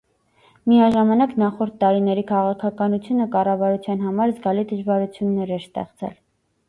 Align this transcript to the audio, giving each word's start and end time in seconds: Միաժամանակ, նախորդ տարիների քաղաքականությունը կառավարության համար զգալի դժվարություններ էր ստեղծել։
Միաժամանակ, 0.69 1.35
նախորդ 1.43 1.75
տարիների 1.83 2.23
քաղաքականությունը 2.33 3.29
կառավարության 3.37 4.03
համար 4.09 4.35
զգալի 4.39 4.65
դժվարություններ 4.73 5.53
էր 5.59 5.67
ստեղծել։ 5.71 6.19